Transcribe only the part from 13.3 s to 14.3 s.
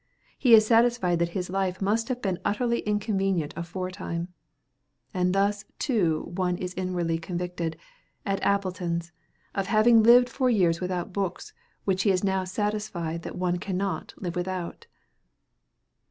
one cannot